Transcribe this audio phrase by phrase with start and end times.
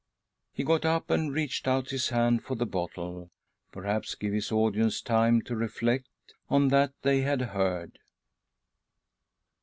[0.51, 3.29] He got up and screeched out his hand for the bottle,
[3.71, 6.07] perhaps;> give his audience time to reflect
[6.49, 7.99] on "."hat they had heard.